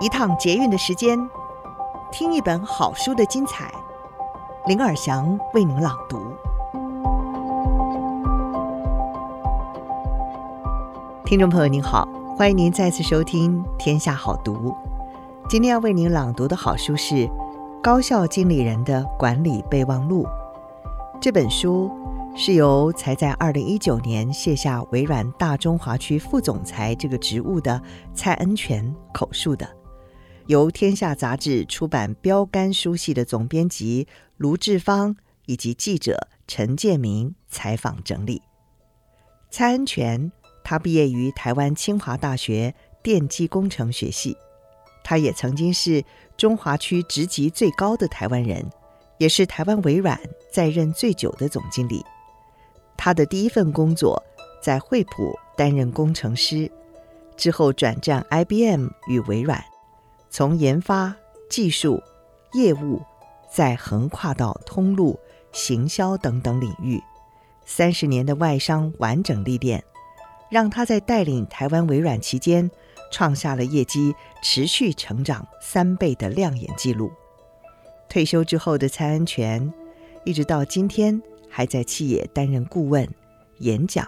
[0.00, 1.18] 一趟捷运的时间，
[2.12, 3.68] 听一本好书的精彩。
[4.66, 6.20] 林尔祥为您朗读。
[11.24, 12.06] 听众朋友您好，
[12.36, 14.54] 欢迎您再次收听《天下好读》。
[15.48, 17.14] 今天要为您朗读的好书是
[17.82, 20.22] 《高效经理人的管理备忘录》。
[21.20, 21.90] 这本书
[22.36, 27.82] 是由才在二零一九年卸下微软大中华区副总裁这个职务的
[28.14, 29.68] 蔡恩泉口述的。
[30.48, 38.40] 由天下杂志出版标杆书系的总编辑卢志芳以及记者陈建明采访整理。
[39.50, 40.32] 蔡恩泉，
[40.64, 44.34] 他毕业于台湾清华大学电机工程学系，
[45.04, 46.02] 他也曾经是
[46.38, 48.64] 中华区职级最高的台湾人，
[49.18, 50.18] 也是台湾微软
[50.50, 52.02] 在任最久的总经理。
[52.96, 54.22] 他的第一份工作
[54.62, 56.72] 在惠普担任工程师，
[57.36, 59.62] 之后转战 IBM 与微软。
[60.30, 61.14] 从研发、
[61.48, 62.02] 技术、
[62.52, 63.02] 业务，
[63.50, 65.18] 再横跨到通路、
[65.52, 67.02] 行销等等领域，
[67.64, 69.82] 三十年的外商完整历练，
[70.50, 72.70] 让他在带领台湾微软期间，
[73.10, 77.10] 创下了业绩持续成长三倍的亮眼记录。
[78.08, 79.72] 退休之后的蔡恩泉，
[80.24, 83.08] 一直到今天还在企业担任顾问、
[83.58, 84.06] 演讲，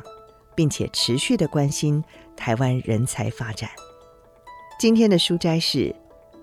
[0.55, 2.05] 并且持续的关心
[2.37, 3.71] 台湾人才发展。
[4.79, 5.97] 今天的书斋是。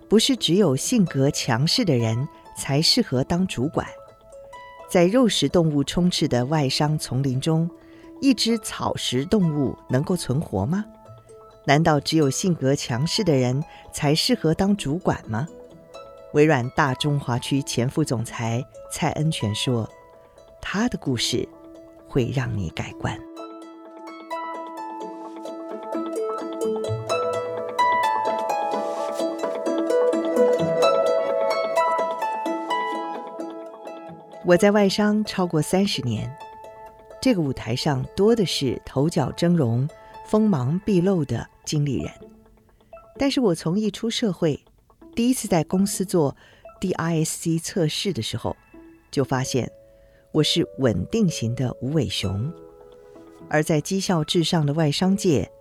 [0.09, 2.27] 不是只有性格强势的人
[2.58, 3.86] 才适合当主管。
[4.89, 7.69] 在肉食动物充斥的外商丛林中，
[8.22, 10.86] 一只草食动物能够存活吗？
[11.66, 15.45] 难道只有性格强势的人才适合当主管吗？
[16.33, 19.89] 微软大中华区前副总裁蔡恩泉说
[20.61, 21.47] ：“他的故事
[22.08, 23.19] 会让你改观。”
[34.47, 36.33] 我在外商超过三十年，
[37.21, 39.85] 这个舞台上多的是头角峥嵘、
[40.25, 42.09] 锋芒毕露的经理人。
[43.19, 44.58] 但是我从一出社会，
[45.13, 46.33] 第一次在公司做
[46.80, 48.55] DISC 测试的时候，
[49.11, 49.69] 就发现
[50.31, 52.49] 我是稳定型的无尾熊，
[53.49, 55.52] 而在绩效至上的外商界，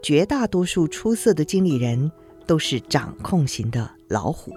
[0.00, 2.12] 绝大多数出色的经理人
[2.46, 4.52] 都是掌控型的老虎。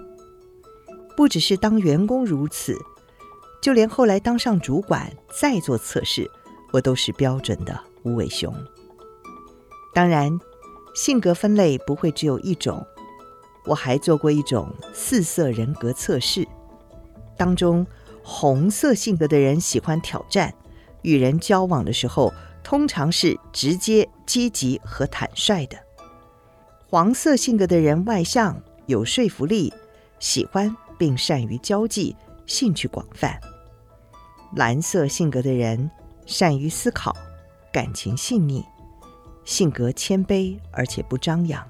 [1.16, 2.78] 不只是当员工如此。
[3.62, 6.28] 就连后来当上主管再做测试，
[6.72, 8.52] 我都是标准的无尾熊。
[9.94, 10.36] 当然，
[10.94, 12.84] 性格分类不会只有一种，
[13.64, 16.46] 我还做过一种四色人格测试。
[17.36, 17.86] 当中，
[18.24, 20.52] 红色性格的人喜欢挑战，
[21.02, 22.34] 与人交往的时候
[22.64, 25.76] 通常是直接、积极和坦率的；
[26.88, 29.72] 黄色性格的人外向、有说服力，
[30.18, 33.40] 喜欢并善于交际，兴趣广泛。
[34.54, 35.90] 蓝色性格的人
[36.26, 37.16] 善于思考，
[37.72, 38.62] 感情细腻，
[39.44, 41.66] 性格谦卑而且不张扬。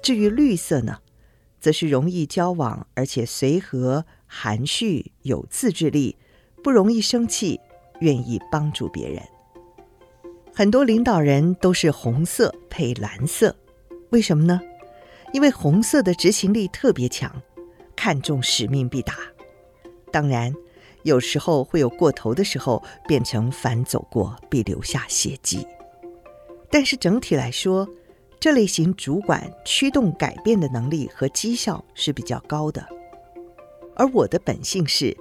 [0.00, 0.98] 至于绿色呢，
[1.60, 6.16] 则是容易交往，而且随和、含蓄、有自制力，
[6.62, 7.58] 不容易生气，
[7.98, 9.20] 愿意帮助别人。
[10.54, 13.56] 很多领导人都是红色配蓝色，
[14.10, 14.60] 为什么呢？
[15.32, 17.42] 因为红色的执行力特别强，
[17.96, 19.14] 看重使命必达。
[20.12, 20.54] 当然。
[21.06, 25.64] 有时候会有过头的时候，变成反走过必留下血迹。
[26.68, 27.88] 但是整体来说，
[28.40, 32.84] 这类型主管驱动改变的能力和绩效是比较高的。
[33.94, 35.16] 而我的本性是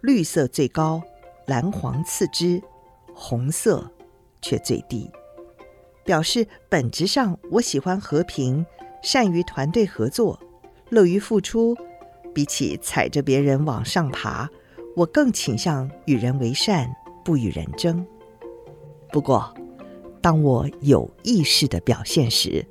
[0.00, 1.00] 绿色最高，
[1.46, 2.60] 蓝黄次之，
[3.14, 3.88] 红色
[4.42, 5.08] 却最低。
[6.04, 8.66] 表示本质上我喜欢和平，
[9.00, 10.40] 善于团队合作，
[10.88, 11.76] 乐于付出，
[12.34, 14.50] 比起踩着别人往上爬。
[15.00, 16.94] 我更倾向与人为善，
[17.24, 18.06] 不与人争。
[19.10, 19.50] 不过，
[20.20, 22.62] 当我有意识的表现时，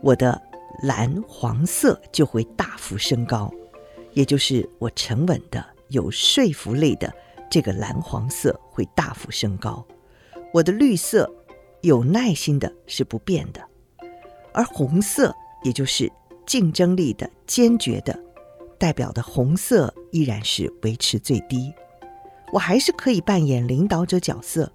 [0.00, 0.40] 我的
[0.82, 3.52] 蓝黄色就会大幅升高，
[4.14, 7.12] 也就是我沉稳的、有说服力的
[7.50, 9.86] 这个蓝黄色会大幅升高。
[10.54, 11.30] 我的绿色
[11.82, 13.60] 有耐心的是不变的，
[14.54, 16.10] 而红色也就是
[16.46, 18.18] 竞争力的、坚决的。
[18.80, 21.70] 代表的红色依然是维持最低，
[22.50, 24.72] 我还是可以扮演领导者角色，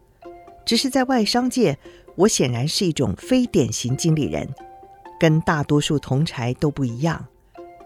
[0.63, 1.75] 只是在外商界，
[2.15, 4.47] 我显然是一种非典型经理人，
[5.19, 7.25] 跟大多数同侪都不一样，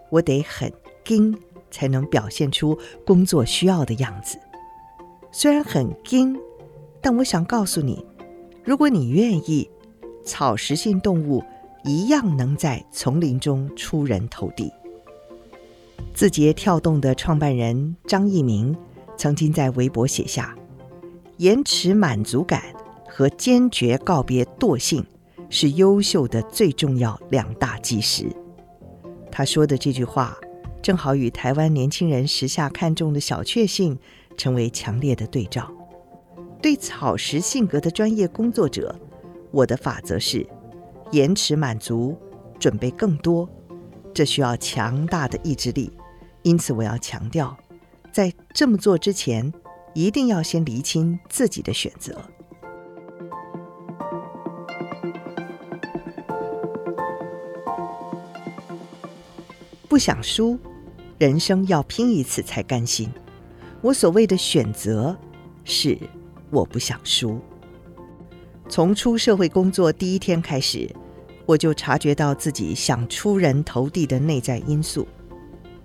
[0.10, 0.70] 我得很
[1.08, 1.40] 硬
[1.72, 4.38] 才能表现出工作需要的样子。
[5.32, 6.38] 虽然很硬，
[7.00, 8.06] 但我想告诉你，
[8.66, 9.70] 如果你愿意，
[10.26, 11.42] 草食性动物
[11.86, 14.70] 一样能在丛林中出人头地。
[16.20, 18.76] 字节跳动的创办人张一鸣
[19.16, 20.54] 曾经在微博写下
[21.40, 22.62] ：“延迟满足感
[23.08, 25.02] 和坚决告别惰性
[25.50, 28.28] 是优秀的最重要两大基石。”
[29.32, 30.38] 他说的这句话，
[30.82, 33.98] 正好与台湾年轻人时下看重的小确幸
[34.36, 35.72] 成为强烈的对照。
[36.62, 38.94] 对草食性格的专业工作者，
[39.52, 40.46] 我的法则是：
[41.14, 42.18] 延迟满足，
[42.60, 43.48] 准备更多。
[44.14, 45.90] 这需要强大的意志力。
[46.44, 47.58] 因此，我要强调，
[48.12, 49.54] 在这么做之前，
[49.94, 52.18] 一定要先厘清自己的选择。
[59.88, 60.58] 不想输，
[61.18, 63.12] 人生要拼一次才甘心。
[63.82, 65.18] 我所谓的选择，
[65.66, 65.98] 是
[66.52, 67.40] 我不想输。
[68.70, 70.90] 从出社会工作第一天开始，
[71.46, 75.08] 我就察觉到自己想出人头地的内在因素。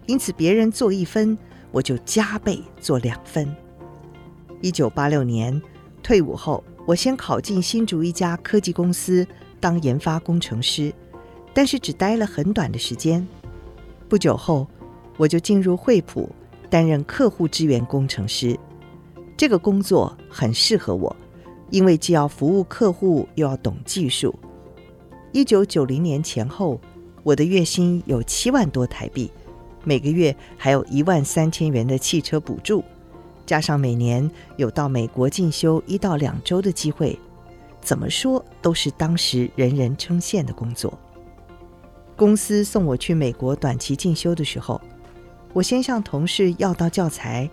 [0.06, 1.36] 因此，别人做一分，
[1.70, 3.54] 我就加倍做两分。
[4.60, 5.60] 一九八六年
[6.02, 9.26] 退伍后，我先考进新竹一家科技公司
[9.60, 10.92] 当研发工程师，
[11.54, 13.26] 但是只待了很短的时间。
[14.08, 14.66] 不久后，
[15.16, 16.30] 我就进入惠普
[16.68, 18.58] 担任客户支援工程师。
[19.36, 21.14] 这个工作很适合我，
[21.70, 24.34] 因为既要服务客户，又要懂技术。
[25.32, 26.78] 一九九零年前后，
[27.22, 29.30] 我的月薪有七万多台币。
[29.84, 32.82] 每个月还有一万三千元的汽车补助，
[33.44, 37.18] 加上每年有到美国进修一到两周的机会，
[37.80, 40.98] 怎么说都是当时人人称羡的工作。
[42.16, 44.80] 公司送我去美国短期进修的时候，
[45.52, 47.48] 我先向同事要到教材，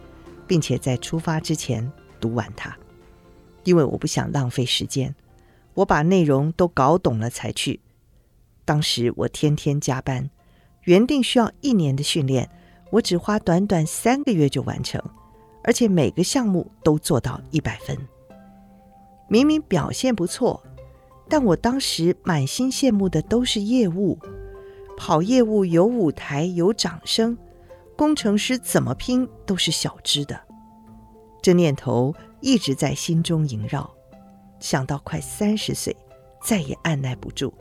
[0.47, 2.73] 并且在出发之前读完它，
[3.63, 5.13] 因为我不想浪费时间，
[5.73, 7.81] 我把内容都搞懂了才去。
[8.63, 10.29] 当时我天天加班。
[10.83, 12.49] 原定需要一年的训练，
[12.89, 15.01] 我只花短短三个月就完成，
[15.63, 17.97] 而且每个项目都做到一百分。
[19.27, 20.61] 明明表现不错，
[21.29, 24.17] 但我当时满心羡慕的都是业务，
[24.97, 27.37] 跑业务有舞台有掌声，
[27.95, 30.41] 工程师怎么拼都是小只的。
[31.41, 33.89] 这念头一直在心中萦绕，
[34.59, 35.95] 想到快三十岁，
[36.43, 37.53] 再也按捺不住，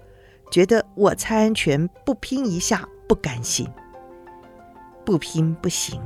[0.50, 2.88] 觉得我蔡安全不拼一下。
[3.10, 3.68] 不甘心，
[5.04, 6.00] 不拼不行，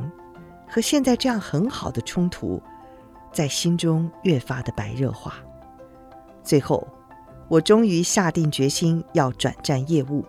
[0.67, 2.63] 和现在这样很好的冲突，
[3.31, 5.35] 在心中越发的白热化。
[6.43, 6.89] 最后，
[7.47, 10.25] 我终于下定决心要转战业务，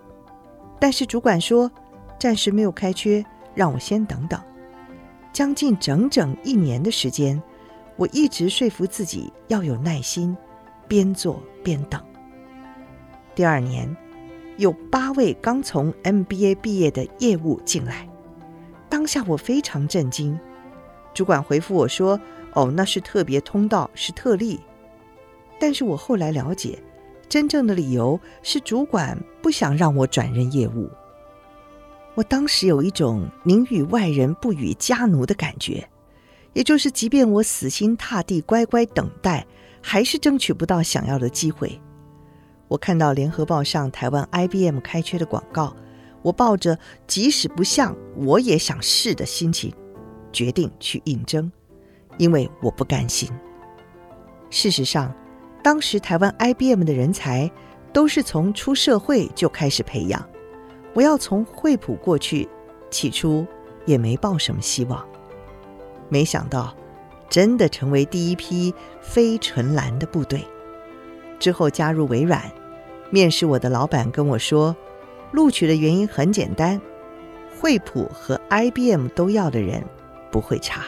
[0.78, 1.72] 但是主管说
[2.20, 4.38] 暂时没有开缺，让我先等等。
[5.32, 7.42] 将近整整一年的时间，
[7.96, 10.36] 我一直说服自己要有耐心，
[10.90, 12.04] 边做边等。
[13.34, 13.96] 第二年。
[14.58, 18.08] 有八位刚从 MBA 毕业的业务进来，
[18.90, 20.38] 当下我非常震惊。
[21.14, 22.20] 主管回复我说
[22.54, 24.60] ：“哦，那是特别通道，是特例。”
[25.60, 26.78] 但是我后来了解，
[27.28, 30.90] 真正的理由是主管不想让我转任业务。
[32.14, 35.86] 我当时有一种宁与外人不与家奴的感觉，
[36.54, 39.46] 也就是即便我死心塌地乖乖等待，
[39.82, 41.78] 还是争取不到想要的机会。
[42.68, 45.76] 我看到联合报上台湾 IBM 开缺的广告，
[46.22, 49.74] 我抱着即使不像我也想试的心情，
[50.32, 51.52] 决定去应征，
[52.18, 53.30] 因为我不甘心。
[54.50, 55.14] 事实上，
[55.64, 57.52] 当时台湾 IBM 的人才
[57.94, 60.28] 都是从出社会就开始培养，
[60.94, 62.50] 我要从惠普过去，
[62.90, 63.46] 起初
[63.86, 65.06] 也没抱什么希望。
[66.10, 66.76] 没想到，
[67.30, 70.44] 真的成为第一批非纯蓝的部队。
[71.40, 72.42] 之后加入微软，
[73.10, 74.76] 面试我的老板跟我说，
[75.32, 76.80] 录取的原因很简单，
[77.60, 79.84] 惠普和 IBM 都要的人
[80.32, 80.84] 不会差。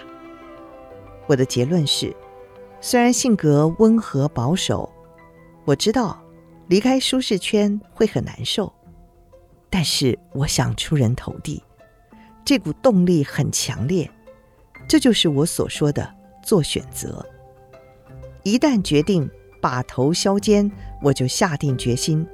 [1.28, 2.16] 我的结论是，
[2.82, 4.90] 虽然性格温和保守，
[5.66, 6.20] 我知道
[6.68, 8.72] 离开舒适圈会很难受，
[9.70, 11.62] 但是我想出人头地，
[12.46, 14.10] 这股动力很强烈，
[14.88, 16.10] 这就是我所说的
[16.42, 17.26] 做选择。
[18.44, 19.30] 一旦决定。
[19.62, 20.72] 把头削尖，
[21.02, 22.26] 我就下定决心，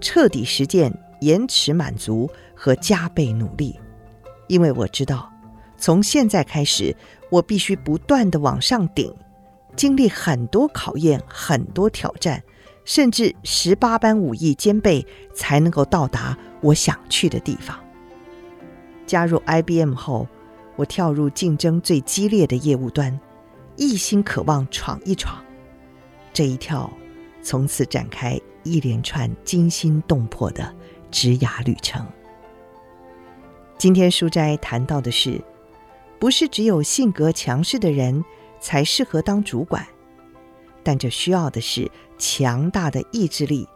[0.00, 3.78] 彻底实践延迟满足和加倍努力。
[4.48, 5.30] 因为我知道，
[5.76, 6.94] 从现在开始，
[7.30, 9.14] 我必须不断地往上顶，
[9.76, 12.42] 经历很多考验、很多挑战，
[12.84, 17.78] 甚至十八般武艺兼备，才能够到达我想去的地方。
[19.06, 20.26] 加入 IBM 后，
[20.76, 23.18] 我跳入竞争最激烈的业务端，
[23.76, 25.42] 一心渴望闯一闯。
[26.32, 26.90] 这一跳，
[27.42, 30.74] 从此展开一连串惊心动魄的
[31.10, 32.06] 职涯旅程。
[33.76, 35.42] 今天书斋谈到的是，
[36.18, 38.24] 不是只有性格强势的人
[38.60, 39.86] 才适合当主管，
[40.82, 43.66] 但这需要的是强大的意志力。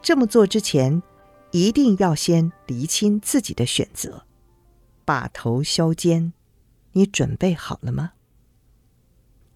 [0.00, 1.02] 这么做之前，
[1.50, 4.24] 一定要先厘清自己的选择，
[5.04, 6.32] 把头削尖。
[6.92, 8.12] 你准备好了吗？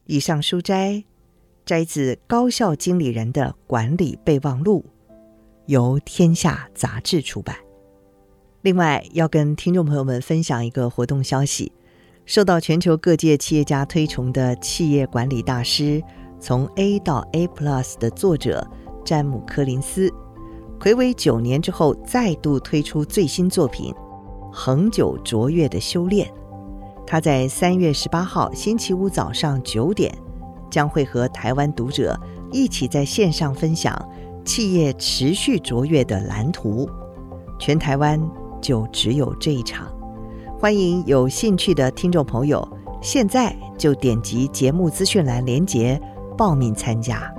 [0.05, 1.05] 以上书斋
[1.65, 4.85] 摘自《高校经理人的管理备忘录》，
[5.67, 7.57] 由天下杂志出版。
[8.63, 11.73] 另外，要跟听众朋友们分享一个活动消息：
[12.27, 16.03] 受到全球各界企业家推崇的企业管理大师，
[16.39, 18.67] 从 A 到 A Plus 的作者
[19.05, 20.13] 詹姆·柯林斯，
[20.79, 23.95] 睽违九年之后，再度推出最新作品
[24.53, 26.29] 《恒久卓越的修炼》。
[27.07, 30.15] 他在三月十八号星期五早上九点，
[30.71, 32.19] 将会和台湾读者
[32.53, 34.09] 一起在线上分享
[34.45, 36.89] 企业持续卓越的蓝图。
[37.59, 38.19] 全台湾
[38.61, 39.87] 就只有这一场，
[40.59, 42.67] 欢迎有兴趣的听众朋友，
[43.03, 46.01] 现在就点击节目资讯栏连结
[46.39, 47.31] 报名参加。